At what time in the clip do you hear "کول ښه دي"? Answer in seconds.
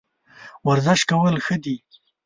1.09-1.75